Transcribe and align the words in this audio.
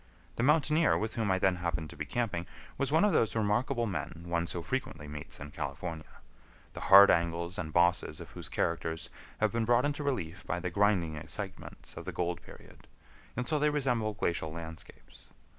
The 0.35 0.41
mountaineer 0.41 0.97
with 0.97 1.13
whom 1.13 1.29
I 1.29 1.37
then 1.37 1.57
happened 1.57 1.91
to 1.91 1.95
be 1.95 2.07
camping 2.07 2.47
was 2.75 2.91
one 2.91 3.05
of 3.05 3.13
those 3.13 3.35
remarkable 3.35 3.85
men 3.85 4.23
one 4.25 4.47
so 4.47 4.63
frequently 4.63 5.07
meets 5.07 5.39
in 5.39 5.51
California, 5.51 6.09
the 6.73 6.79
hard 6.89 7.11
angles 7.11 7.59
and 7.59 7.71
bosses 7.71 8.19
of 8.19 8.31
whose 8.31 8.49
characters 8.49 9.11
have 9.41 9.51
been 9.51 9.63
brought 9.63 9.85
into 9.85 10.01
relief 10.01 10.43
by 10.47 10.59
the 10.59 10.71
grinding 10.71 11.17
excitements 11.17 11.95
of 11.95 12.05
the 12.05 12.11
gold 12.11 12.41
period, 12.41 12.87
until 13.35 13.59
they 13.59 13.69
resemble 13.69 14.15
glacial 14.15 14.51
landscapes. 14.51 15.29